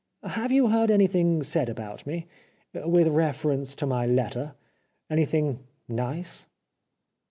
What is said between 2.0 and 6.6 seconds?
me, with reference to my letter? Anything nice